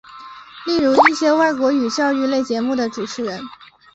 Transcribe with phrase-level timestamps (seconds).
[0.65, 3.39] 例如一些外国语教育类节目的主持人。